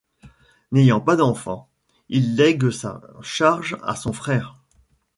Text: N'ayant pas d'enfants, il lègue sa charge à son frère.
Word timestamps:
N'ayant 0.71 0.99
pas 0.99 1.15
d'enfants, 1.15 1.69
il 2.09 2.35
lègue 2.35 2.71
sa 2.71 3.01
charge 3.21 3.77
à 3.83 3.95
son 3.95 4.13
frère. 4.13 4.55